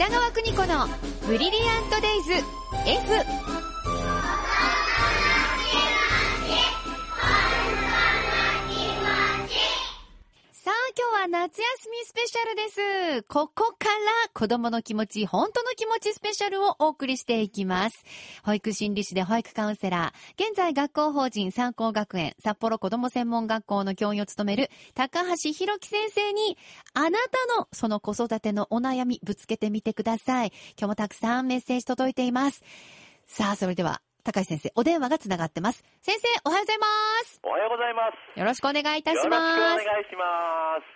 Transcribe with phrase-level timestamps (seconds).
[0.00, 0.88] 北川邦子の
[1.26, 2.32] ブリリアントデイズ
[2.86, 3.59] F
[11.20, 13.22] は夏休みスペシャルです。
[13.28, 18.04] ここから子供の気持ち、本当の気持ちスペシャルをお送りしていきます。
[18.42, 26.56] 保育心理士で保育カウンセラー、現在学校法人三高学園札幌子ども専門学校の教員を務める高橋弘樹先生に、
[26.94, 30.52] あなたのその子育てのお悩みぶつけてみてください。
[30.78, 32.62] 今日もたくさんメッセージ届いています。
[33.26, 35.84] さあ、それでは、高橋先生、お電話がつながってます。
[36.02, 36.86] 先生、おはようございま
[37.24, 37.40] す。
[37.42, 38.02] おはようございま
[38.34, 38.38] す。
[38.38, 39.84] よろしくお願いいたしよろしくおます。
[39.84, 40.24] 願いしま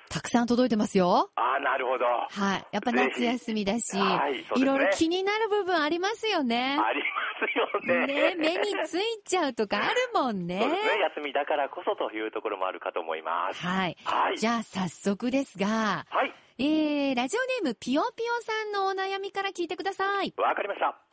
[0.09, 0.15] す。
[0.15, 1.30] たくさん届いてますよ。
[1.34, 2.05] あー、なるほど。
[2.05, 2.66] はい。
[2.73, 6.79] やっぱ夏休みだし、はいいろいろ気になる部分ありますよね。
[6.79, 8.06] ありますよね。
[8.06, 10.60] ね目についちゃうとかあるもんね。
[10.60, 11.01] そうですね。
[11.16, 13.60] 休みだからこそというところもあるかと思います。
[13.60, 13.96] はい。
[14.04, 14.38] はい。
[14.38, 16.34] じゃあ早速ですが、はい。
[16.56, 20.32] えー、ラジオネームぴよぴよさんのお悩みから聞いてください。
[20.37, 21.03] わかりました。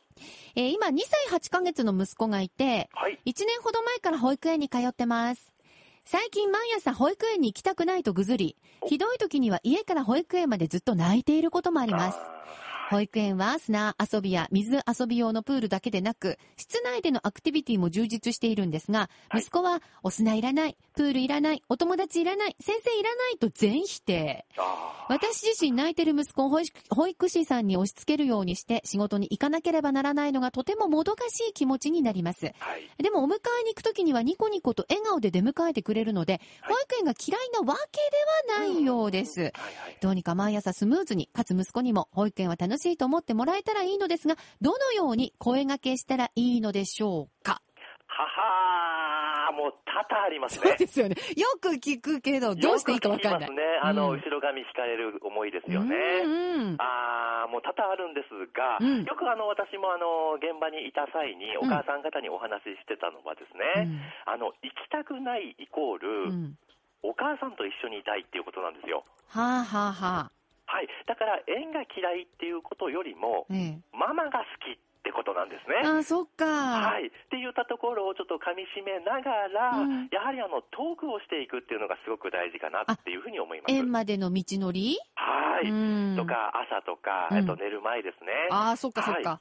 [0.54, 0.98] えー、今2
[1.30, 3.18] 歳8ヶ月の息子がいて、はい。
[3.26, 5.52] 1年ほど前から保育園に通ってます。
[6.04, 12.18] 最近毎朝保育園に行きたくないとぐずり、ひどい時には家から保育園までずっと泣いていることもあります。
[12.18, 12.42] あ
[12.92, 24.46] 保育園は砂遊びや水遊び用のプールだけでなく、室内でのアクティビティも充実しているんですが、はい息子はお砂いらない、プールいらない、お友達いらない、先生いらないと全否定。
[25.08, 32.46] 私自身泣いてる息子を保育士さんに押し付けるようにして仕事に行かなければならないのがとてももどかしい気持ちになります。
[32.46, 32.90] ーはい。
[33.02, 38.00] でもお迎えに行くときにはニコニコと笑顔で出迎えてくれるので、保育園が嫌いなわけ
[38.52, 39.52] ではないようです。
[40.00, 47.60] どうにか毎朝スムーズに、かつ息子にも保育園は楽しいと思ってもらえたらいいのですが、どのように声掛けしたらいいのでしょうか？
[48.14, 49.11] ははー、
[49.52, 50.70] もう多々ありますね。
[50.70, 51.16] そうですよね。
[51.36, 53.46] よく聞くけど、どうしていいかわかんない。
[53.46, 53.80] よく聞きますね。
[53.82, 55.96] あの、うん後ろ髪引かれる思いですよね。
[56.24, 56.76] うんうん。
[56.78, 63.86] あー、もう多々あるんですが、うんよくあの、私もあの、現場にいた際に、お母さん方にお話ししてたのはですね、
[64.26, 66.58] あの、行きたくないイコール、うんうん
[67.02, 69.02] お母さんと一緒にいたいっていうことなんですよ。
[69.26, 70.32] はあはあはあ。
[70.66, 70.88] はい。
[71.06, 73.78] だから、縁が嫌いっていうことよりも、ええ。
[73.92, 75.82] ママが好きってことなんですね。
[75.82, 76.44] ああ、そっか。
[76.46, 77.08] はい。
[77.08, 83.74] って言ったところをちょっと噛み締めながら、うんやはりあの、トークをしていくっていうのがすごく大事かなっていうふうに思います。
[83.74, 84.98] 園までの道のり？
[85.16, 85.70] はい。
[85.70, 88.30] うんとか、朝とか、うんえっと、寝る前ですね。
[88.50, 89.40] ああ、そっかそっか。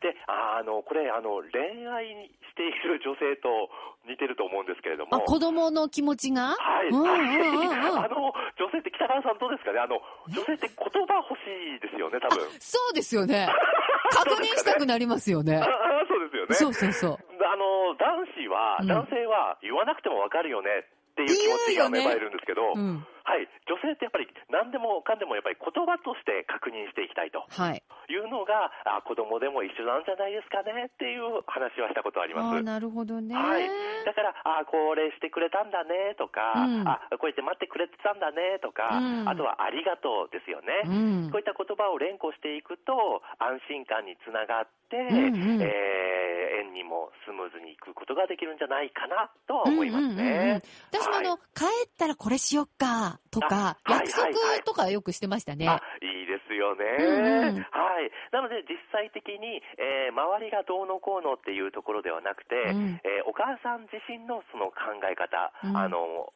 [0.00, 2.06] で、ああの、これ、あの、恋愛
[2.50, 3.70] している女性と
[4.08, 5.14] 似てると思うんですけれども。
[5.14, 6.56] あ、子供の気持ちが？
[6.58, 6.88] はい。
[6.88, 8.10] うんうんうんあうん。
[8.10, 9.78] の、女性って北川さんどうですかね？
[9.78, 12.50] あの、女性って言葉欲しいですよね、多分。
[12.58, 13.46] そうですよね。
[14.12, 15.64] 確認したくなりますよねあ。
[15.64, 15.66] あ
[16.08, 16.54] そうですよね。
[16.54, 17.18] そうそうそう。
[17.40, 20.68] あの、男子は、うん男性は言わなくてもわかるよね
[21.12, 23.06] っていう気持ちが芽生えるんですけど、うん。
[23.24, 23.48] はい。
[23.68, 27.82] 女性ってやっぱり何でもかんでもやっぱり言葉として確認していきたいとはい。
[28.32, 32.62] いうのが、あ子供でも一緒なんじゃないですかねっていう話はしたことあります。
[32.64, 33.36] なるほどね。
[33.36, 33.68] はい。
[34.04, 40.88] だから、あこれしてくれたんだねとか、うんあこうやって待ってくれてたんだねとか、うんあとはありがとうですよね。
[40.88, 46.22] うんこういった言葉を連呼していくと、安心感につながって、んうんえー
[46.52, 50.62] 縁にもスムーズにいくことができるんじゃないかなとは思いますうんうんうんうんね。
[50.92, 55.68] 私もあの、はい帰ったらこれしよっか、とか、約束はいはいとかよくしてましたね。
[55.68, 57.66] あいいですよね、うんうん。
[57.72, 58.10] はい。
[58.32, 63.00] なので実際的に、えー周りがどうのこうのっていうところではなくて、うん。
[63.04, 65.76] えーお母さん自身のその考え方、うん。
[65.76, 66.32] あの、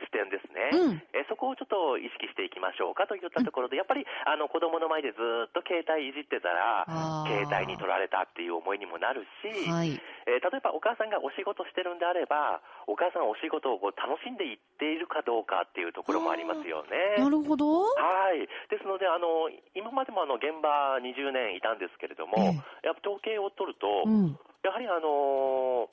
[0.00, 6.88] 視点ですね、うんえーそこをちょっと意識していきましょうかといったところで、やっぱりあの子供の前でずっと携帯いじってたら、
[7.28, 9.92] 携帯に取られたっていう思いにもなるし、はい。
[10.24, 17.20] えー例えばお母さんがお仕事してるんであれば、お母さんはお仕事をこう楽しんでいっているかどうかっていうところもありますよね。
[17.20, 17.84] なるほど。
[17.92, 18.48] はい。
[18.72, 22.38] ですので、あの、今までもあの、現場20年いたんですけれども、
[22.82, 24.38] やっぱ統計を取ると、うん。
[24.62, 25.88] やはりあの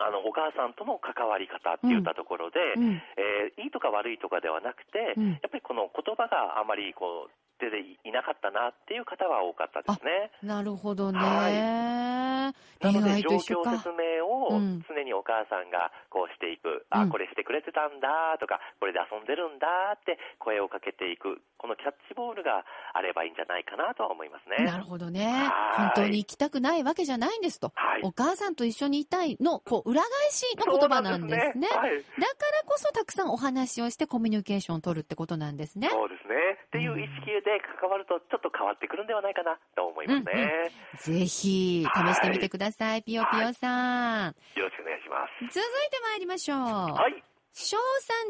[0.00, 10.30] あの、お母さんとの関わり方っていったところで、うんえーいいとか悪いとかではなくて、うんやっぱりこの言葉があまりこう、出ていなかったなっていう方は多かったですね。
[10.42, 11.18] なるほどね。
[11.18, 13.88] はなので、状況説。
[13.94, 19.66] 明をうん常にお母さんがこうしていく、うんあ、これしてくれてたんだとか、これで遊んでるんだ
[19.96, 24.66] って声をかけていく、このキャッチボールがあればいいんじゃないかなとは思いますね。
[24.66, 25.24] なるほどね。
[25.24, 27.72] はい本当に行きたくないわけじゃないんですと。
[27.74, 31.68] はいお母さんと一緒にいたいの、こう、裏返しの言葉なんですね。
[31.70, 35.88] そうなんだからこそたくさんお話をしてコミュニケーションを取るってことなんですね。
[35.90, 36.34] そうですね。
[36.66, 40.70] っていう意識で関わるとちょっと変わってくるんではないかなと思いますね。
[40.98, 43.02] ぜひ、試してみてください。
[43.02, 44.34] ピヨピヨさん。
[44.56, 45.54] よろしくお願いします。
[45.54, 46.58] 続いて参りましょう。
[46.58, 47.22] はい。
[47.52, 47.76] 小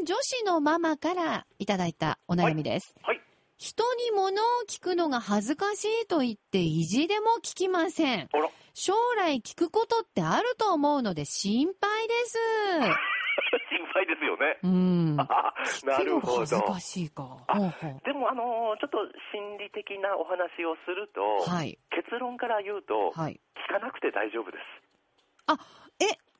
[0.00, 2.95] 3女子のママからいただいたお悩みです。
[3.03, 3.21] はい。
[3.64, 8.28] 人に物を聞くのが恥ずかしいと言って意地でも聞きません。
[8.75, 12.37] 将来聞くことってあると思うので心配です。
[13.72, 14.58] 心配ですよね。
[14.64, 15.16] うん。
[15.19, 16.72] あなるほ恥ずど。
[16.75, 17.38] かしいか。
[17.46, 18.99] あほうほうでも、あのーちょっと
[19.32, 21.78] 心理的なお話をすると、はい。
[21.88, 23.40] 結論から言うと、はい。
[23.66, 24.84] 聞かなくて大丈夫です。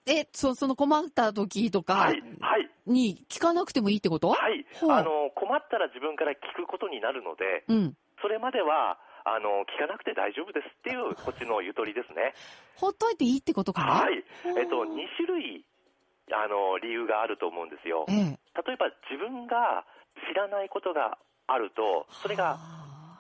[0.07, 4.29] え、え、そ、その困った時とかはい、はい、に聞かなくてもいいってこと？
[4.31, 4.65] はい。
[4.83, 7.97] あのー困ったら自分から聞くことになるので、うん。
[8.23, 12.35] それまでは、あのー聞かなくて大丈夫ですっていう、こっちのゆとりですね。
[12.77, 13.93] ほっといていいってことかな？
[14.05, 14.25] はい。
[14.57, 15.65] えっと、2種類、
[16.33, 18.07] あのー理由があると思うんですよ。
[18.09, 18.17] ええ。
[18.67, 19.85] 例えば自分が
[20.29, 22.59] 知らないことがあると、それがは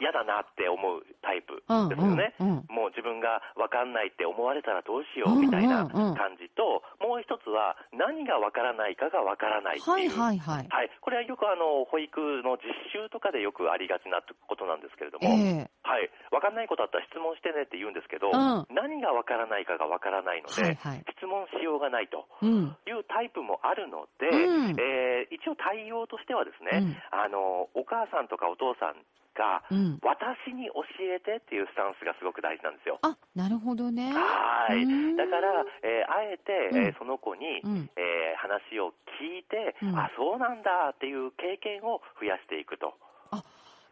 [0.00, 2.34] 嫌だなって思うタイプあですよね。
[2.40, 9.90] うんうんうんもう自分が分かんないって思われたらどうしようみたいな感じと、もう一つは何が分からないかが分からないっていう。
[9.90, 10.66] はいはいはい。
[10.68, 15.73] はい、これはよくあの保育の実習とかでよくありがちなことなんですけれども、ええ。
[15.84, 21.04] はい、分かんないことあったら質問してねって言うんですけど、うん何が分からないかが分からないので、はいはい。
[21.16, 22.72] 質問しようがないとうん。
[22.88, 28.96] いうタイプもあるので、うんえー一応対応としてはですね、うんあのお母さんとかお父さん
[29.36, 29.98] が、うん。
[30.00, 32.98] 私に教えてっていうスタンスがすごく大事なんですよ。
[33.02, 34.12] あ、なるほどね。
[34.14, 37.90] はいうんだから、えーあえて、うんえーその子に、うん。
[37.96, 42.94] えー話を聞いて、うんあそうなんだっていう経験を増やしていくと。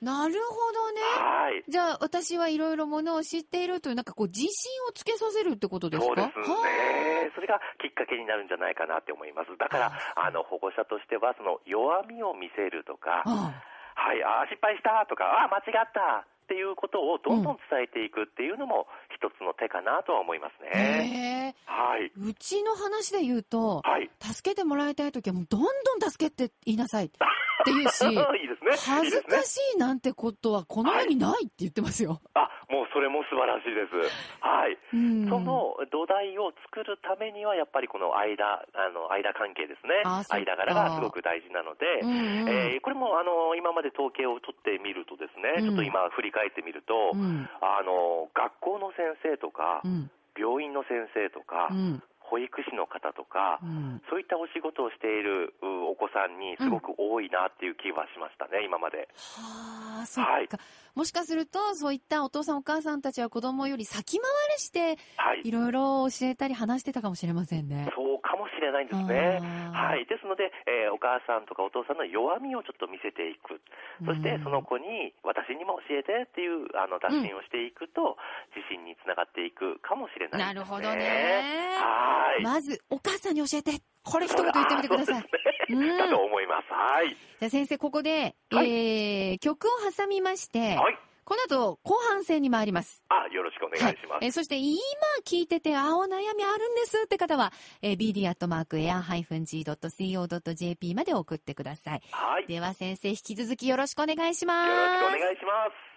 [0.03, 1.01] なるほどね。
[1.17, 4.49] はいじゃあ、私はいろいろものを知っているという、なんかこう、自信
[4.89, 6.07] をつけさせるってことですか？
[6.07, 7.31] そうですはね。
[7.35, 9.57] それがきっかけになるんじゃないかなって思います。
[9.57, 13.63] だから、あの、保護者としては、その弱みを見せるとか、ああ
[13.95, 20.71] はい、あー失敗したとか、あー間違ったっていうことをどんどん伝えていくっていうのも一つの手かなとは思いますね。
[20.75, 21.55] へえ。
[21.67, 22.11] はい。
[22.17, 24.11] うちの話で言うと、はい。
[24.21, 25.69] 助けてもらいたいときはもうどんど
[26.07, 27.11] ん助けって言いなさい
[27.63, 28.05] って言うし、
[28.41, 28.93] いいですね。
[28.95, 29.43] 恥ずか。
[29.43, 32.21] しいなんてことはこの世にないって言ってますよ。
[32.35, 33.97] あ、もうそれも素晴らしいです。
[34.41, 34.79] はい。
[34.93, 40.03] うんその土台を作るためには、やっぱりこの間、あの、間関係ですね。
[40.29, 42.13] 間柄がすごく大事なので、うんう
[42.45, 52.03] んえーこれも、あの、今まで統計を取ってみるとですね、うんちょっと今振り返ってみると、うんあの、学校の先生とかう、ん病院の先生とかう、ん
[52.33, 54.01] 保育士の方とかう、ん。
[54.09, 59.13] そういったお仕事をしているうお子さんにすごく多いなっていう気はしましたね、今まで。
[59.13, 60.49] はあ、そっか、はい
[60.95, 65.43] もしかすると、そういったお父さんお母さんたちは子供より先回りして、はい。
[65.45, 67.89] いろいろ教えたり話してたかもしれませんね。
[67.97, 69.41] そうかもしれないんですね。
[69.73, 70.05] はい。
[70.07, 73.61] ですので、えーお母さんとかお父さんの弱みをちょっと見せていく。
[74.05, 78.17] そしてうんその子に私にも教えてっていうあの打診をしていくと、
[78.55, 80.45] 自信につながっていくかもしれないね。
[80.45, 82.43] なるほどねはい。
[82.43, 83.81] まず、お母さんに教えて。
[84.05, 85.25] これ一言言ってみてください。
[85.81, 86.73] だと思います。
[86.73, 87.11] はい。
[87.11, 90.99] じゃあ先生、ここで、はいえー、曲を挟みまして、はい。
[91.25, 93.05] この後、後半戦に参ります。
[93.09, 94.23] あ、よろしくお願いします。
[94.23, 94.77] えーそして今
[95.25, 102.03] 聞いてて、あ、お悩みあるんですって方は、えー、bd.air-go.co.jp まで送ってください。
[102.11, 102.43] はい。
[102.43, 104.69] よでは先生、引き続きよろしくお願いします。
[104.69, 104.75] ろ
[105.11, 105.92] しくお願いします。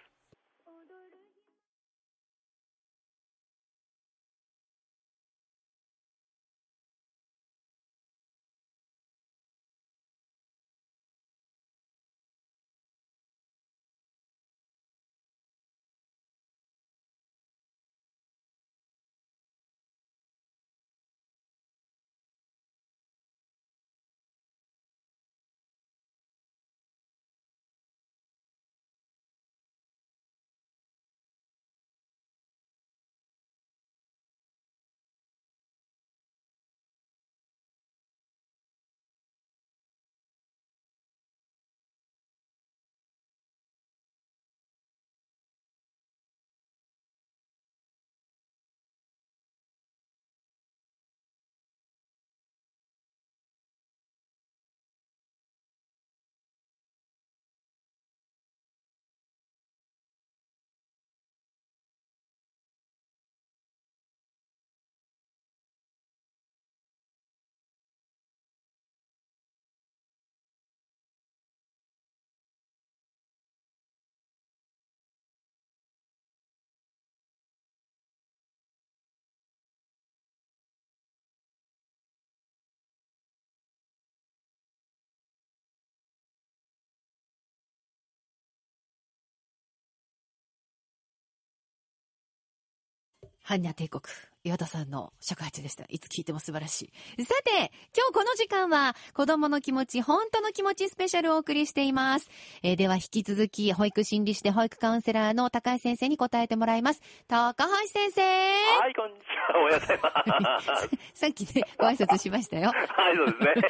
[93.47, 94.01] ハンニャ帝国。
[94.43, 95.85] 岩田さんの尺八でした。
[95.89, 97.25] いつ聞いても素晴らしい。
[97.25, 102.27] さて、今日この時間は、子供の気持ち、本当の気持ちスペシャルをお送りしています。
[102.63, 107.01] えーでは引き続き、保育心理士で保育カウンセラーの高橋先生に答えてもらいます。
[107.27, 109.23] 高橋先生はい、こんにち
[109.53, 109.59] は。
[109.59, 110.89] おはようございます。
[111.13, 112.69] さっきね、ご挨拶しましたよ。
[112.69, 113.69] はい、そうですね。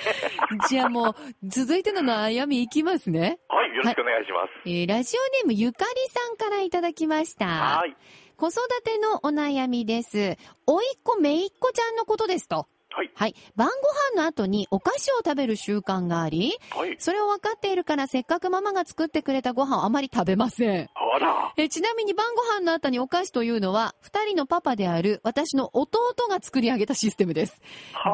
[0.69, 3.39] じゃあもう、続いての悩みいきますね。
[3.49, 4.49] はい、よろしくお願いします。
[4.65, 7.45] えーラジオネームゆかりさんからいただきました。
[7.45, 7.95] はい。
[8.37, 10.37] 子育てのお悩みです。
[10.67, 12.67] おいっ子めいっ子ちゃんのことですと。
[12.95, 13.11] はい。
[13.13, 13.35] はい。
[13.57, 13.73] 晩ご
[14.17, 16.95] 飯の後にお菓子を食べる習慣があり、はい。
[16.97, 20.89] それを分かっているからせっかくママが作ってくれたご飯をあまり食べません。
[21.15, 21.53] あら。
[21.57, 25.99] えちなみに晩ご飯の後にお菓子というのは、二人のパパである私の弟
[26.29, 27.61] が作り上げたシステムです。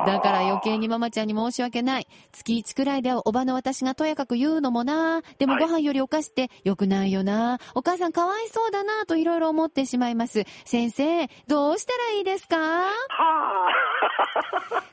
[0.07, 2.07] だから余計にママちゃんに申し訳ない。
[2.31, 5.21] 月1くらいではおばの私がとやかく言うのもな。
[5.37, 7.59] でもはいご飯よりお菓子って良くないよな。
[7.75, 10.45] お母さんかわいそうだなといろいろ思ってしまいます。
[10.65, 12.57] 先生、どうしたらいいですか？
[12.57, 12.91] は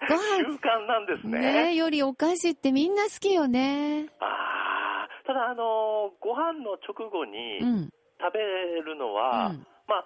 [0.08, 0.18] ごあ。
[0.18, 1.38] 習飯慣なんですね。
[1.70, 4.06] ねよりお菓子ってみんな好きよね。
[4.20, 5.08] ああ。
[5.26, 7.90] ただ、あのーご飯の直後にうん。
[8.20, 8.40] 食べ
[8.82, 10.04] るのは、うんまあ、ん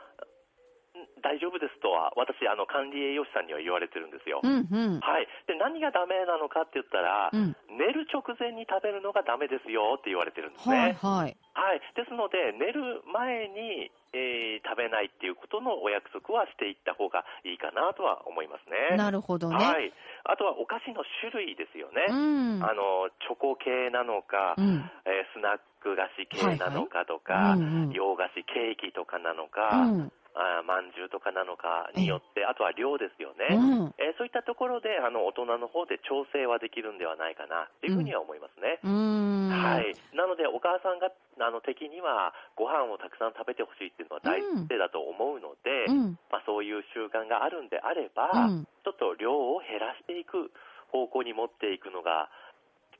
[1.23, 4.41] 大丈夫ですとは、私、あの、管理栄養士さんには言われてるんですよ。
[4.43, 5.01] うん、うん。
[5.01, 5.29] はい。
[5.47, 7.57] で、何がダメなのかって言ったら、うん。
[7.79, 10.97] 寝る直前に食べるのがダメですよって言われてるんですね。
[11.01, 11.37] はい、はい。
[11.55, 11.81] はい。
[11.95, 18.97] ですので、寝る前に、えー食べないっていうことのお約束はしていった方がいいかなとは思いますね。
[18.97, 19.57] なるほどね。
[19.57, 19.93] はい。
[20.25, 22.07] あとはお菓子の種類ですよね。
[22.09, 22.65] うん。
[22.65, 24.91] あの、チョコ系なのか、うん。
[25.05, 30.13] えースナック菓子系なのかとか、はいはいうんうん洋菓子、ケーキとかなのか、うん。
[30.35, 33.57] あーまんじゅうとかなのかによって、あとは量ですよね。
[33.57, 33.95] うん。
[33.99, 38.79] えーそういったところで、あの、大人の方で調整はできるんではないかな、っていうふうには思いますね。
[38.85, 39.49] うーん。
[39.49, 39.95] はい。
[40.15, 41.11] なので、お母さんが、
[41.41, 46.19] あの、的には、ご飯をたくさん食べてほしいっていうのは大前提だと思うので、うん。
[46.31, 50.51] まあ、そういう習慣があるんであれば、うんちょっと量を減らしていく
[50.91, 52.29] 方向に持っていくのが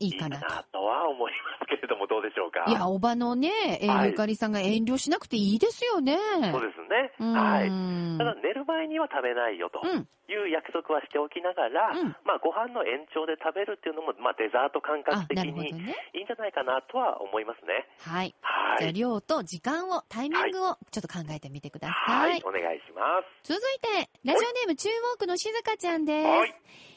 [0.03, 0.47] いいかいいかなと。
[0.55, 2.65] なとは思いますけれども、どうでしょうか？
[2.69, 6.19] いや、おばのね、えーはいゆかりさんが遠慮しなくていいですよね。
[6.53, 6.83] そうです
[7.23, 7.33] ね。
[7.33, 7.71] はい。
[8.19, 10.09] ただ、寝る前には食べないよとうん。
[10.29, 15.95] いう約束はしておきながら、うんまあ、ご飯の延長で食べるっていうのも、まあ、デザート感覚あ、的にね。
[16.15, 17.87] いいんじゃないかなとは思いますね。
[18.01, 18.29] はい。
[18.29, 18.93] じゃあ、はい。
[18.95, 21.95] 量と時間を、タイミングをちょっと考えてみてくださ。
[21.95, 22.43] はいい。
[22.45, 23.03] お願いしま
[23.45, 23.53] す。
[23.55, 26.27] 続いて、ラジオネーム中央区の静香ちゃんです。
[26.27, 26.55] はい。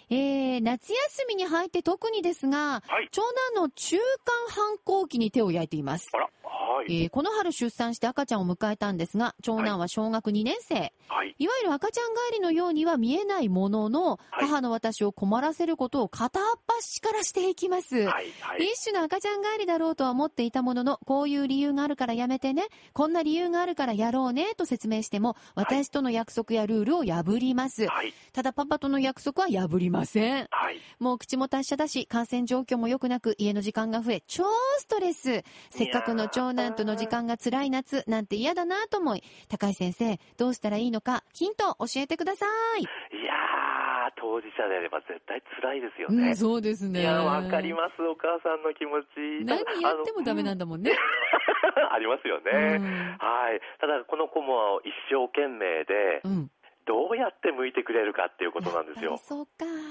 [0.10, 3.10] えー、夏休みに入って特にですが、はい。
[3.12, 3.22] 長
[3.54, 4.04] 男の中間
[4.50, 6.10] 反抗期に手を焼いています。
[6.14, 7.04] あら、はい。
[7.04, 10.94] えーこの春出産して赤ちゃんを迎えたんですが、長男は小学2年生。
[11.08, 11.36] はい。
[11.38, 17.96] いわゆる赤ちゃん帰りのようには見えないものの、はい母の私を困らせることを片っ端からしていきます。
[17.96, 18.06] はい。
[18.42, 18.64] はい。
[18.72, 27.88] 一種の赤ちゃん帰りだろうとは思っていたものの、こういう理由があるからやめてね、こんな理由があるからやろうね、と説明しても、私との約束やルールを破ります。
[27.88, 28.14] はい。
[28.34, 30.48] ただパパとの約束は破りません。
[30.52, 30.82] はい。
[31.00, 34.44] もう口も達者だし、感染状況も良くなく、家の時間が増え、超
[34.80, 35.44] ストレス。
[35.70, 42.46] せっかくの長男との時間が辛い夏、なんて嫌だなと思い、高橋先生、どうしたらいいのか、ヒント教えてくださ
[42.78, 42.82] い。
[42.82, 46.30] いやー、当事者であれば絶対辛いですよね。
[46.30, 47.00] うん、そうですね。
[47.00, 49.46] いや、わかります、お母さんの気持ち。
[49.46, 50.66] 何やってもダメなんだ。
[50.66, 50.92] だもんね。
[51.94, 52.52] ありますよね。
[52.52, 53.62] うんはい。
[53.80, 56.52] ただ、この子も一生懸命で、うん。
[56.86, 59.18] どうやって向いてくれるかっていうことなんですよ。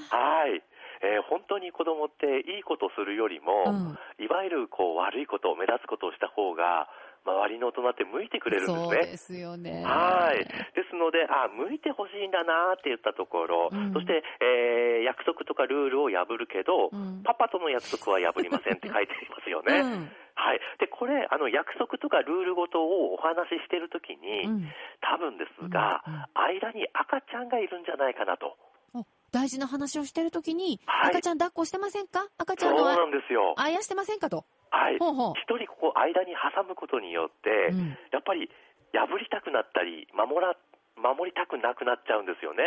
[0.09, 0.63] はい。
[1.03, 6.87] えー本当に子供っていいことするよりも、うんいわゆるこう悪いこと、目立つことをした方が、
[7.25, 8.85] 周りの大人って向いてくれるんですね。
[8.85, 9.83] そうですよね。
[9.83, 10.45] はい。
[10.45, 10.47] で
[10.89, 20.09] すので、あ、向いてほしいんだなって言ったところ、うんそして、えー約束とかルールを破るけど、うんパパとの約束は破りませんって書いてありますよね。
[20.35, 20.59] うんはい。
[20.79, 24.67] で、これ、あの、約束とかルールごとをお話ししてるときに、うん
[24.99, 28.57] 多分ですが、うんうん間に赤ちゃんがいるんじゃないかなと。
[28.93, 32.27] お大事な話をしてるときに、はい赤ちゃん抱っこしてませんか？
[32.37, 33.55] 赤ちゃんのあなんですよ。
[33.57, 34.45] あやしてませんかと。
[34.71, 34.99] はい。
[34.99, 38.49] ほうほう一人ここ間に挟むことによって、うんやっぱり
[38.93, 40.55] 破りたくなったり、守ら、
[40.95, 42.63] 守りたくなくなっちゃうんですよね。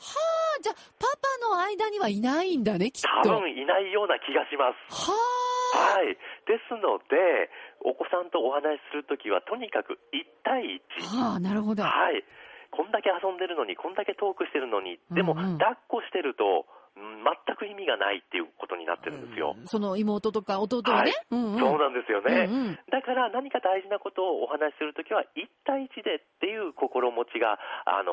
[0.00, 0.16] は
[0.58, 3.08] あ、じゃあ、パパの間にはいないんだね、きっと。
[3.08, 5.10] は多分いないような気がします。
[5.10, 5.49] あ。
[5.72, 6.14] はい。
[6.46, 7.50] ですので、
[7.84, 11.16] お子さんとお話しするときは、とにかく1対1。
[11.16, 11.82] はあ、なるほど。
[11.82, 12.24] はい。
[12.70, 16.80] こんだけ遊んでるのに、こんだけトークしてるのに、でも、うんうん抱っこしてると、うん
[17.20, 19.54] 全く意味がないっていうことになってるんですよ。
[19.66, 21.12] その妹とか弟はね。
[21.30, 21.58] うんうん。
[21.58, 22.46] そうなんですよね。
[22.48, 28.12] うんうんだから何か大事なことをお話しするときは、1対1でっていう心持ちが、あの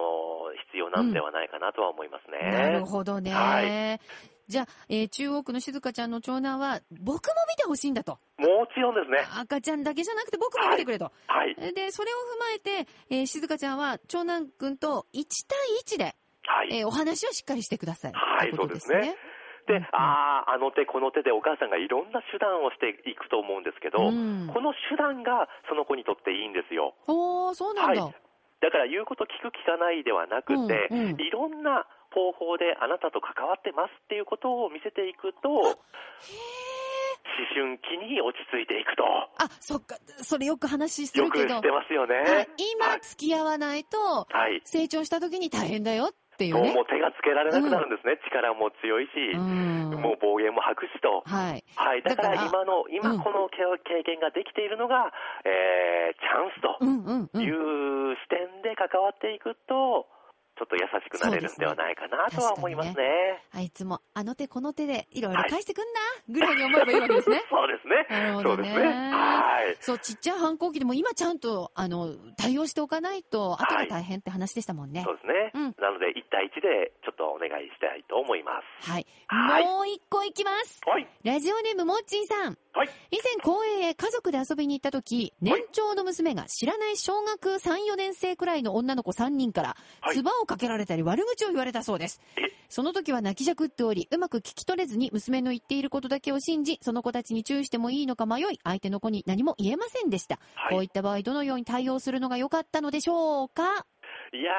[0.70, 2.52] 必要なんではないかなとは思いますね。
[2.52, 3.32] なるほどね。
[3.32, 4.00] はい
[4.48, 8.18] じゃあ、えー中央区の静香ちゃんの長男は、僕も見てほしいんだと。
[8.38, 9.18] もちろんですね。
[9.40, 11.12] 赤ちゃんだけじゃなくて僕も見てくれと。
[11.28, 11.56] はい。
[11.74, 15.58] で、それを踏まえて、えー静香ちゃんは長男くんと1対
[15.96, 16.70] 1ではい。
[16.80, 18.14] えーお話をしっかりしてください。
[18.14, 19.16] はいってことですね。
[19.68, 26.96] で、うんああ、あの手この手でお母さんがいろんな手段をしていくと思うんですけど、うんこの手段がその子にとっていいんですよ。
[27.08, 28.04] おー、そうなんだ。
[28.04, 28.16] はい
[28.60, 31.86] だから言うこと聞く聞かないではなくて、うんうんいろんな
[32.18, 35.78] 方法であなたと関わってますっていうことを見せていくと、思
[37.54, 39.06] 春期に落ち着いていくと。
[39.38, 42.16] あ、そっか、それよく話するけどよく知っ、てますよね。
[42.26, 44.62] はい、今はい付き合わないと、はい。
[44.66, 46.82] 成長した時に大変だよっていうねも。
[46.82, 48.18] う手がつけられなくなるんですね。
[48.26, 49.94] 力も強いし、うん。
[50.02, 51.22] もう暴言も吐くしと。
[51.30, 51.64] はい。
[51.76, 52.02] はい。
[52.02, 55.14] だから今の、今うんこの経経験ができているのが、
[55.46, 57.42] えー、チャンスとうんうんう。
[57.42, 58.12] いん。
[58.12, 60.10] う視点で関わっていくと、
[60.58, 63.44] ちょっと優しくなれるんではないかなとは思いますね。
[63.52, 66.00] あいつもあの手この手でいろいろ返してくんな、
[66.30, 67.42] ぐらいに思えばいいわけですね。
[67.50, 68.08] そうですね。
[68.10, 69.12] なるほどねそうですね。
[69.12, 69.78] はい。
[69.80, 75.04] そう、ちっちゃい反抗期でも今ちゃんと、あの、対応しておかないと、後が大変って話でしたもんね。
[75.06, 75.52] そうですね。
[75.54, 78.90] うんなので、1対1でちょっとお願いしたいと思います。
[78.90, 79.06] はい。
[79.28, 80.82] はいもう一個いきます。
[80.86, 81.08] はい。
[81.24, 82.58] ラジオネームもっちーさん。
[82.74, 82.90] はい。
[83.12, 92.42] 以前公園へ家族で遊びに行った時、年長の娘が知らない小学3、4年生くらいの女の子3人から、はい唾をかけられたり悪口を言われたそうですえ。
[92.70, 100.40] その時は泣きじゃくっており、うまく聞き取れずに娘の言っていることだけを信じ、その子たちに注意してもいいのか迷い、相手の子に何も言えませんでした。
[100.56, 103.86] はいこういった場合、どのように対応するのが良かったのでしょうか？
[104.34, 104.52] いや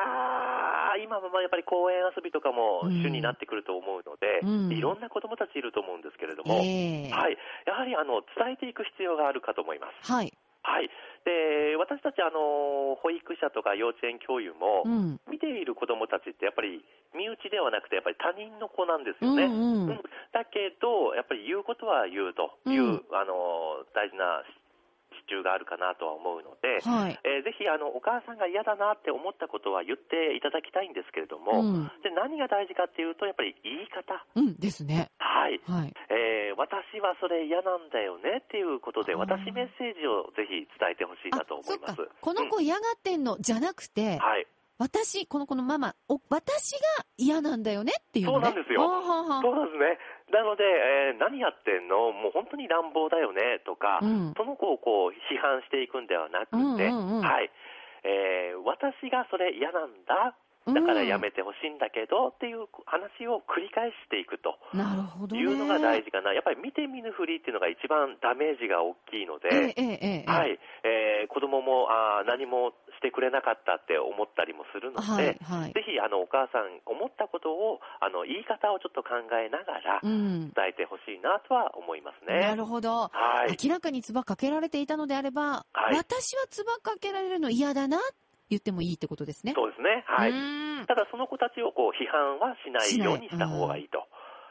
[0.97, 7.37] ー、今もまあやっぱり公園遊びとかもうん主になってくると思うので、うんいろんな子供たちいると思うんですけれども、ええはい。
[7.67, 10.11] やはりあの、伝えていく必要があるかと思います。
[10.11, 10.33] はい。
[10.63, 10.91] はい。
[11.25, 15.21] で、私たちあの、保育者とか幼稚園教諭も、うん。
[15.31, 16.85] 見ている子供たちってやっぱり
[17.15, 19.45] 身内ではなくてやっぱり他人の子なんですよね。
[19.45, 24.45] うんうんうんだけど、やっぱり言うことは言うという、うんあの大事な
[25.13, 27.19] 支柱があるかなとは思うので、はい。
[27.25, 31.91] えーぜひあのお母さんが嫌だなって思ったことは言っていただきたいんですけれども、うん。
[32.03, 35.11] で何が大事かっていうと、やっぱり言い方、うんですね。
[35.19, 35.95] はいはい。
[36.11, 41.97] えー私はそれ嫌なんだよねっていうことで、私メッセージをぜひ伝えてほしいなと思います。
[42.21, 44.47] このうん子嫌がってんの、じゃなくて、はい、
[44.79, 46.79] 私、この子のママ、お私が
[47.17, 48.47] 嫌なんだよねっていうのね。
[48.47, 49.99] そうなんですよそうなんですね。
[50.33, 52.13] なので、えー何やってんの？
[52.13, 57.51] もう本当に乱暴だよねとか、うんその子をこう批判していくんではなくて、うんうんうんはい。
[58.05, 60.37] えー私がそれ嫌なんだ。
[60.75, 65.43] だからやめてほしいんだけど、っていう話を繰り返していくとなるほどね。
[65.43, 66.33] いうのが大事かな。
[66.33, 75.73] やっぱり見て見ぬふりっていうのが一番ダメージが大きいので、ええええええはい、えー子供もあー何もしてくれなかったって思ったりもするので、はい、はい。
[75.73, 80.51] ぜひあのお母さん思ったことをあの言い方をちょっと考えながらうん。
[80.55, 82.41] 伝えてほしいなとは思いますね。
[82.41, 83.11] なるほど。
[83.13, 83.57] はい。
[83.63, 87.99] 明らかに唾かけられていたのであれば、はい私は唾かけられるの嫌だな、
[88.51, 89.53] 言ってもいいってことですね。
[89.55, 90.05] そうですね。
[90.07, 90.87] はい。
[90.87, 94.05] ただその子たちをこう批判はしないようにした方がいいと。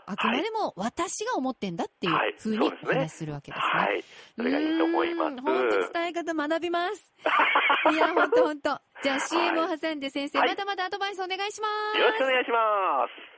[0.09, 3.83] あくまでも私が思ってんだっていうはいふうにお話しするわけですね。
[3.83, 4.03] はい。
[4.37, 5.41] それがいいと思います。
[5.41, 7.13] 本当伝え方学びます。
[7.91, 8.81] いや、本当本当。
[9.03, 11.99] じゃあ CM を挟んで先生、はいまたまたアドバイスお願いします。
[11.99, 13.36] よろしくお願いします。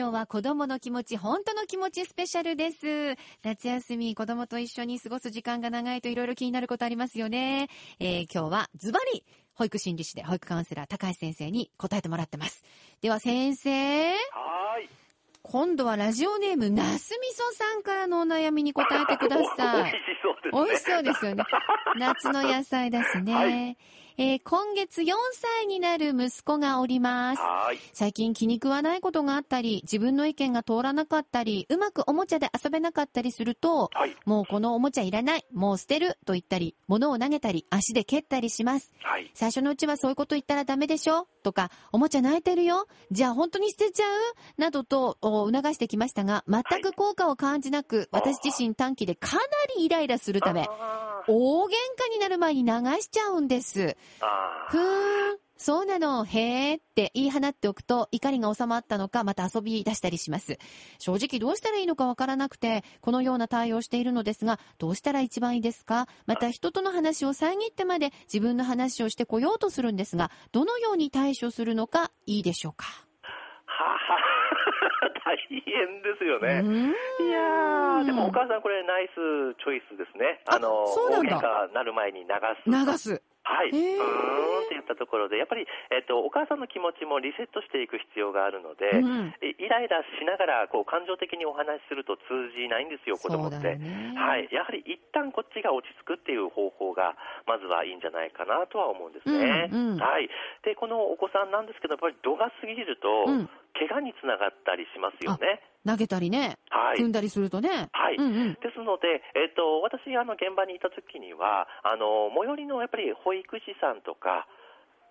[0.00, 3.18] 今日は子供の気持ち、本当の気持ちスペシャルです。
[3.42, 7.68] 夏休み、子供と一緒に過ごす時間が長いといろいろ気になることありますよね。
[7.98, 12.64] えー今日はズバリ、保育心理士で保育カウンセラー高橋先生に答えてもらってます。
[13.02, 14.88] では先生、はーい。
[15.42, 19.92] 今度はラジオネーム、なすみそさんからのお悩みに答えてください。
[19.92, 20.64] 美味しそうですね。
[20.64, 21.44] 美味しそうですよね。
[21.96, 23.34] 夏の野菜ですね。
[23.34, 23.76] はい
[24.16, 27.40] えー今月4歳になる息子がおります。
[27.40, 27.78] はい。
[27.92, 34.16] 最近気に食わないことがあったり、自分の意見が通らなかったり、うまくおもちゃで遊べなかったりすると、はい。
[34.24, 38.92] もうこのおもちゃいらない、もう捨てると言ったり、物を投げたり、足で蹴ったりします。
[39.02, 39.30] はい。
[39.34, 41.26] 最初のうちはそういうこと言ったらダメでしょ？
[41.42, 42.86] とか、おもちゃ泣いてるよ？
[43.10, 44.20] じゃあ本当に捨てちゃう？
[44.58, 49.42] などとお促してきましたが、全く効果を感じなく、私自身短期でかな
[49.76, 50.66] りイライラするため、
[51.28, 53.96] 大喧嘩になる前に流しちゃうんです。
[54.20, 60.58] あふーん、そうなの、へーって言い放っておくと怒りが収まったのかまた遊び出したりします。
[60.98, 66.08] 正直どうしたらいいのかわからなくて、このような対応をしているのですが、どうしたら一番いいですか？
[66.26, 72.86] また人との話を遮ってまで自分の話をしてこようとするんですが、どのように対処するのかいいでしょうか？
[75.30, 76.62] 大変ですよね。
[77.20, 80.40] いやー、でもお母さんこれナイスチョイスですね。
[80.46, 82.26] ああの、大喧嘩なる前に流
[82.64, 82.70] す。
[82.70, 83.22] 流す。
[83.50, 83.70] はい。
[83.70, 93.74] うへーーんって言ったところで、やっぱり、えっと、お母さんの気持ちもリセットしていく必要があるので、うんいイライラしながら、こう、感情的にお話しすると通じないんですよ、子供って。
[93.76, 94.48] ねはい。
[94.52, 99.68] やはり一旦こっちが落ち着くっていう方法が、まずはいいんじゃないかなとは思うんですね。
[99.72, 100.30] うんうんはい。
[100.62, 105.62] で、このお子さんなんですけど、やっぱり度が過ぎると、うん怪我につながったりしますよね。
[105.86, 107.00] 投げたりね、はい。
[107.00, 107.88] 踏んだりするとね。
[107.92, 108.54] はいうんうん。
[108.54, 114.46] ですので、えっと私、あの現場にいたときにはあの、最寄りのやっぱり保育士さんとか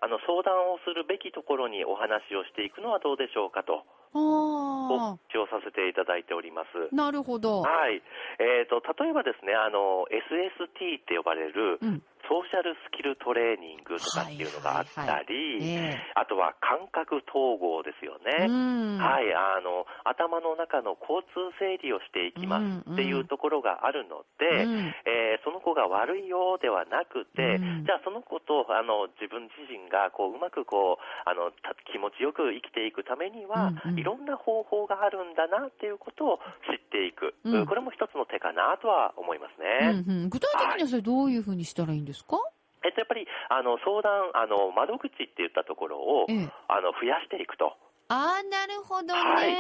[0.01, 6.89] あの相談をするべきところにお話をしていくのはどうでしょうかと、おあ口をさせていただいております。
[6.91, 7.61] あ、なるほど。
[7.61, 8.01] はい
[8.39, 12.03] えー、と例えばですねあの SST って呼ばれるうん。
[12.29, 18.53] ソーシャルスキルトレーニングとかっていうのがあったり、えあとは感覚統合ですよえね。
[18.53, 19.01] うん。
[19.01, 36.39] はい、あの頭の中の交通整理をしていきますっていうところがあるので、うんえーその子が悪いようではなくて、うんじゃあその子とあの自分自身がこううまくこうあのた気持ちよく生きていくためには、うんうんいろんな方法があるんだなっていうことを
[36.71, 37.65] 知っていく、うん。
[37.67, 40.03] これも一つの手かなとは思いますね。
[40.07, 40.29] うんうん。
[40.29, 42.39] 具体的にはそれどういうふうにしたらいいんですか、
[42.83, 46.49] えっと、やっぱりあの相談あの窓口って言ったところを、ええ。
[46.67, 47.75] あの増やしていくと。
[48.09, 49.13] ああ、なるほどね。
[49.13, 49.53] はい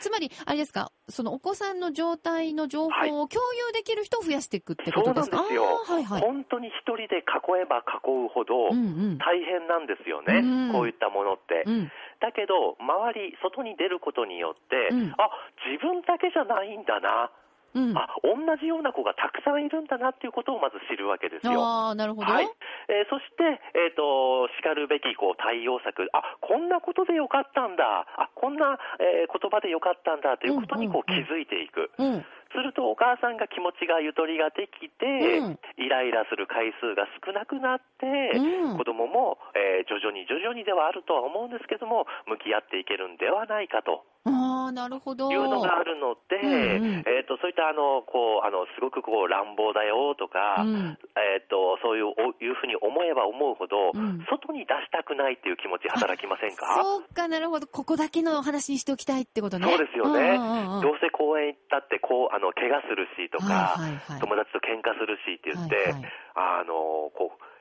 [0.00, 6.20] つまり、あれですか、そのお子さんの状態の情報を共有できる人を増やしていくってことですか、そうなんですよあーはいはい。
[6.20, 8.78] 本当に一人で囲えば囲うほどうんう
[9.14, 9.18] ん。
[9.18, 11.62] 大変なんですよね、うんこういったものって。
[11.66, 11.92] うん。
[12.20, 15.30] だけど、周り、外に出ることによって、うんあ
[15.70, 17.30] 自分だけじゃないんだな、
[17.74, 17.96] うん。
[17.96, 21.62] あ同じような子がたくさんいるんだなっていうことをまず知るわけですよ。
[21.62, 22.32] ああ、なるほど。
[22.32, 22.48] はい
[22.88, 31.90] えーそして、えー、としかるべきこう対応策、あこんなことでよかったんだ、あこんな、えー言葉でよかったんだということにこううんうんうん気づいていく。
[31.98, 32.24] うん。
[32.52, 45.30] するとお母さんが気持ちがゆとりができて、うんイライラする回数が少なくなって、うん子供も、えー徐々に徐々にではあるとは思うんですけども、向き合っていけるんではないかとああ、なるほど。
[45.32, 50.98] いうのがあるので、うんうんえー、とそういったあのこうあのすごくこう乱暴だよとか、うん。
[51.18, 56.66] えー、とそういうおいうふうに思えば思うほど、うん外に出したくないっていう気持ち働きませんか？
[56.82, 57.66] そうかなるほど。
[57.66, 59.66] ここだけのお話にしておきたいってことね。
[59.68, 67.51] そうですよね、うんうんうんうんどうせ公園行ったってこうあの怪我するしとか、はいはいはい友達と喧嘩するしって言って、はいはいあのこう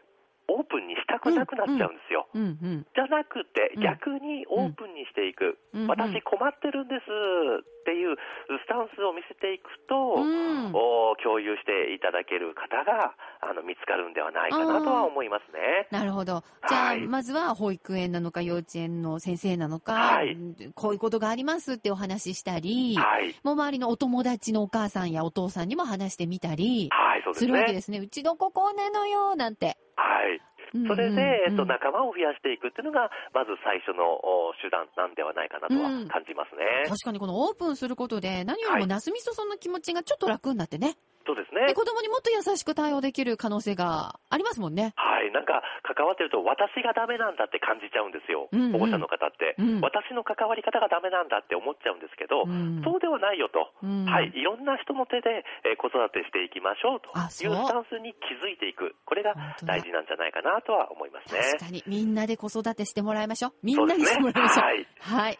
[0.51, 2.27] オープンにしたくなくなっちゃうんですよ。
[2.35, 2.85] うんうん。
[2.93, 3.83] じゃなくて、うん。
[3.83, 5.81] 逆にオープンにしていく、うん。
[5.83, 8.15] うん私困ってるんですっていう
[8.47, 10.71] スタンスを見せていくと、うん。
[10.75, 15.87] お共有していただける方があの見つかるんではないかなとは思いますね。
[15.91, 16.43] なるほど。
[16.67, 20.37] じゃあ、はいまずは保育園なのか幼稚園の先生なのか、はい。
[20.75, 27.73] こういうことがありますってお話ししたり、はい、もう周りのお友達のお母さんやお父さんにも話してみたりはい、そうですするわけね。
[27.73, 27.99] ですね。
[27.99, 29.77] うちの子こうなのよ、なんて。
[29.95, 30.41] はい。
[30.73, 36.87] うんうんそれで、えっと、うん仲間を増やしていくっていうのが、まず最初のお手段なんではないかなとはうん感じますね。
[36.87, 40.95] 確かにこのオープンすることで、何よりもはいなすみそさんの気持ちがちょっと楽になってね。
[41.25, 41.67] そうですね。
[41.67, 41.73] で、。
[41.73, 44.93] 子供にもっと優しく対応できる可能性がありますもんね。
[44.95, 48.71] はい、なんか関わってると私がダメなんだって感じちゃうんですよ、うんうん。
[48.73, 49.81] 保護者の方って、うん。
[49.81, 52.81] 私の関わり方がダメなんだって思っちゃうんですけど、うん。
[52.83, 54.05] そうではないよと、うん。
[54.05, 61.41] はい、いろんな人の手で、えー子育てしていきましょうというスタンスに気づいていく、これが大事なんじゃないかなとは思いますね。
[61.57, 63.53] 確かに、みんなで子育てしてもらいましょう。
[63.63, 64.63] みんなにしてもらいましょう。
[64.63, 64.87] はい。
[64.99, 65.39] はい。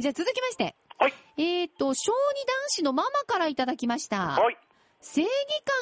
[0.00, 0.74] じゃあ続きまして。
[0.98, 1.12] はい。
[1.36, 4.40] えっ、と、小児男子のママからいただきました。
[4.40, 4.56] はい、
[5.02, 5.28] 正義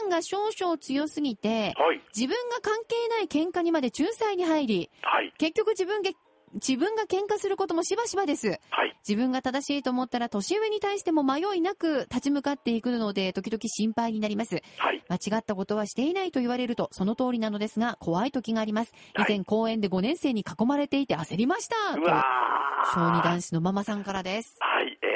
[0.00, 6.14] 感が少々強すぎて、はい、自分が関係ない喧嘩にまで仲裁に入り、はい、結局自分で
[6.54, 8.48] 自分が喧嘩することもしばしばです。
[8.70, 8.96] はい。
[9.06, 14.60] 自分が正しいと思ったら年上に対しても迷いなく立ち向かっていくので、時々心配になります。
[14.78, 15.04] はい。
[15.08, 18.92] 間違ったことはしていないと言われると、その通りなのですが、怖い時があります。
[19.16, 21.76] 以前公園で5年生に囲まれていて焦りました。
[22.94, 24.58] 小児男子のママさんからです。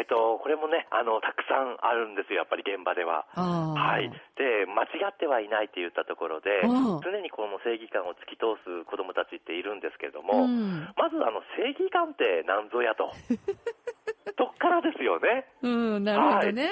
[0.05, 0.07] はい。
[0.07, 3.25] えっ、と、これもね、あの、たくさんあるんですよ、やっぱり現場では。
[3.33, 4.13] はい。
[4.37, 10.85] で、間違ってはいないって言ったところで、うん常にこの正義感を突き通す子供たちっているんですけれどうも、ん。
[10.97, 13.13] まずあの、正義感って何ぞやと。
[14.37, 15.47] とっからですよね。
[15.63, 15.69] う
[16.01, 16.71] ん、なるほどね。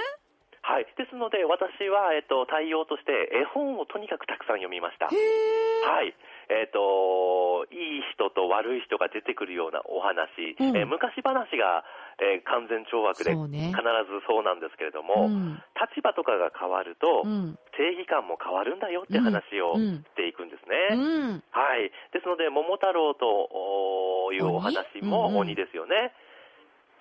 [0.62, 0.86] はい。
[0.96, 5.06] ですので、私は、えっと、対応として、絵本をとにかくたくさん読みました。
[5.06, 6.14] はい。
[6.52, 11.84] えっ、と、いい人と悪い人が出てくるようなお話、うんえー昔話が、
[12.20, 17.58] えー完全懲悪で必ずそうなんですけれども、うん立場とかが変わると、うん。
[17.74, 21.40] 正義感も変わるんだよって話をうんしていくんですうね。
[21.40, 21.42] ん。
[21.50, 21.90] はい。
[22.12, 26.12] ですので、桃太郎というお話も鬼ですよね。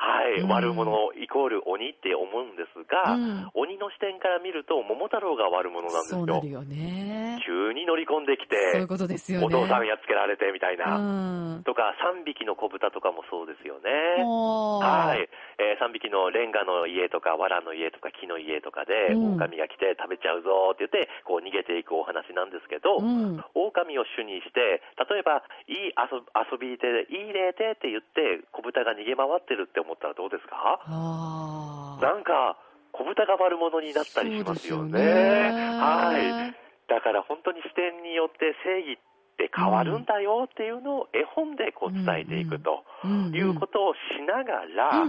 [0.01, 6.49] はい、うん悪者イコール鬼って思うんですが、うん鬼の視点から見ると桃太郎が悪者なんですよそうなる。
[6.49, 7.37] よね。
[7.45, 9.45] 急に乗り込んできて、そういうことですよね。
[9.45, 10.97] お父さんやっつけられてみたいな。
[10.97, 11.63] うん。
[11.63, 13.89] とか、3匹の子豚とかもそうですよね。
[14.21, 15.29] はい。
[15.61, 23.41] え3匹のレンガの家とか、藁の家とか、木の家とかで、うん狼が来て食べちゃうぞって言って、こう逃げていくお話なんですけど、うん。
[23.53, 30.79] 狼を主にして、例えば、いい遊遊びで、いい例でって言って、子豚が逃げ回ってるって思ったらどうですか？
[32.01, 32.57] なんか、
[32.91, 34.99] 子豚が悪者になったりしますよね。
[34.99, 36.55] ねはい。
[36.89, 38.97] だから本当に視点によって正義っ
[39.37, 45.03] て変わるんだよっていうのを絵本でこう伝えていくとうんいうことをしながら。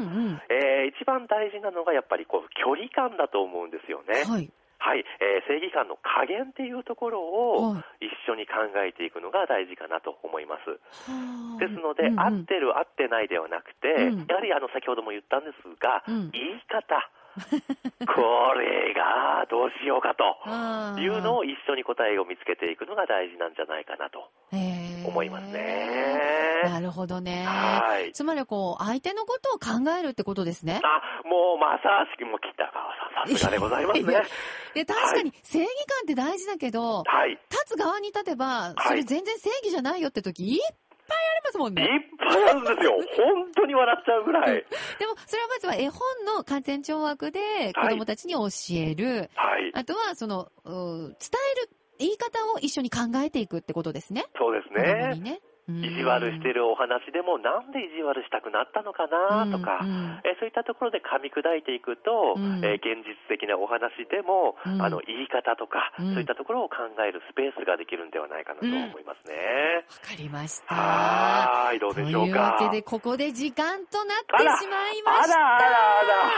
[0.49, 4.25] えー一番大事なのがやっぱりこう距離感だと思うんですよね。
[4.29, 4.51] はい。
[4.83, 10.75] はい、えー正義感の加減っていうところをは一緒に考えていくのが大事かなと思います。
[11.07, 11.63] はあ。
[11.63, 12.21] ですので、うんうん。
[12.21, 14.27] 合ってる合ってないではなくて、うん。
[14.27, 16.31] やはりあの先ほども言ったんですが、うん。
[16.35, 16.99] 言い方、
[18.07, 24.29] これがどうしようかというのを一緒に答えを見つけていくのが大事なんじゃないかなと
[25.07, 26.43] 思いますね。
[26.65, 27.45] なるほどね。
[27.45, 28.13] はい。
[28.13, 30.81] つまりこう、相手のことを考えるってことですね。
[30.83, 32.73] あ、もうまさしくもう北川
[33.25, 34.23] さん、さすがでございますね。
[34.75, 37.31] で、確かに正義感って大事だけど、はい。
[37.51, 40.61] 立つ側に立てば、はいそれ全然正義じゃないよって時、いっ
[41.09, 42.11] ぱいありますもんいっね。
[42.19, 42.93] ぱいあるんですよ。
[43.35, 44.47] 本当に笑っちゃうぐらい。
[44.99, 46.01] でも、それはまずは絵本
[46.37, 48.41] の完全懲悪で子供たちに教
[48.75, 49.31] える。
[49.35, 49.71] はい。
[49.75, 54.25] あとは、その、伝える言い方を一緒に考えていくってことですね。
[54.37, 55.21] そうですねに。
[55.21, 55.41] ね。
[55.69, 59.79] うん意地悪してるお話でも、なんで意地悪したくなったのかなとか、
[60.27, 69.87] えそういったところで噛み砕いていくと、うんえー現実的なお話でも、うんあの言い方とか、うんそういったところを考えるスペースができるんではないかなと思いますね。
[69.87, 70.75] わかりました。
[70.75, 72.27] はーい、どうとでしょか。
[72.27, 75.37] いううわけで、ここで時間となってしまいました。
[75.37, 75.67] あらあら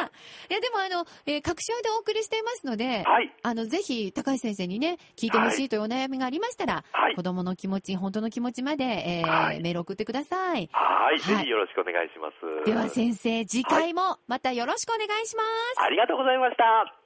[0.00, 0.10] あら
[0.50, 3.32] いや、でもあの、えー、各週でお送りしていますので、はい。
[3.42, 10.68] あの、ぜひ、高橋先生にね、聞いてほしいというお悩みがありましたら、はい子供の気持ち、本当の気持ちまで、えーはいメール送ってください。
[10.72, 12.64] はい、はいぜひよろしくお願いします。
[12.64, 15.42] では先生、次回もまたよろしくお願いしま
[15.76, 15.82] す。
[15.82, 17.03] ありがとうございました。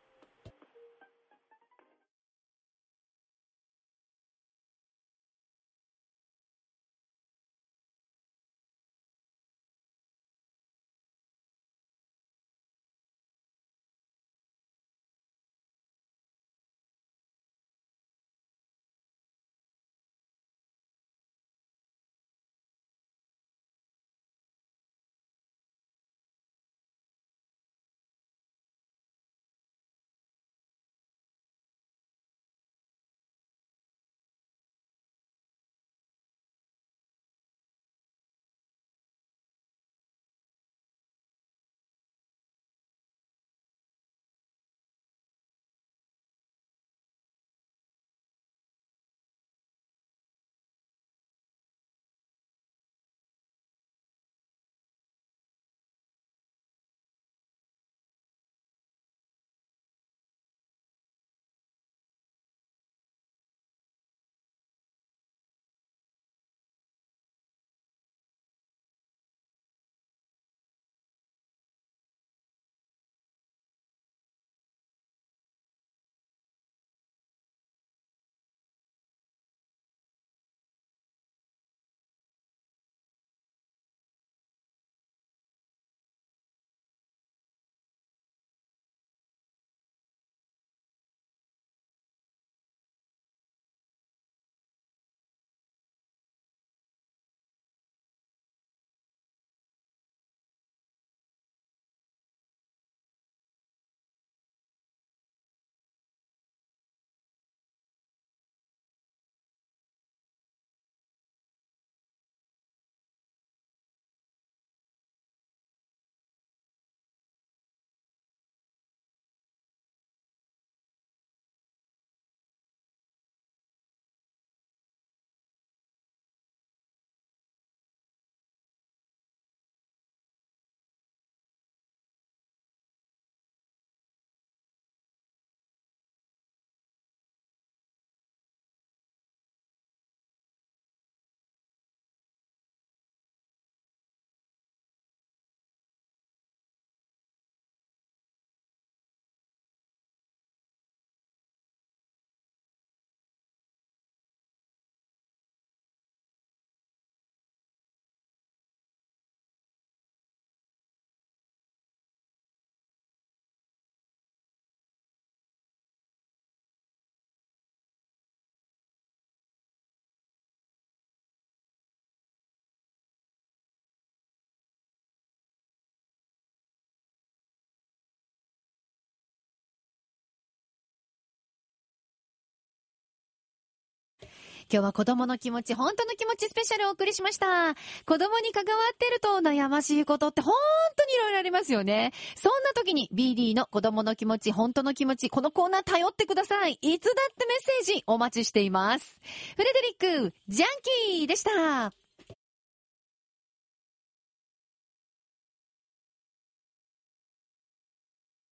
[184.70, 187.74] 今日は子供の気持ち、本当の気持ちスペシャルをお送りしました。
[188.04, 190.52] 子供に関わってると悩ましいことって本
[190.94, 192.12] 当にいろいろありますよね。
[192.36, 196.78] そんな時に BD の子供の気持ち、本当の気持ち、このコーナー頼ってください。
[196.82, 199.20] いつだってメッセージお待ちしています。
[199.56, 200.68] フレデリック、ジャン
[201.16, 202.07] キーでした。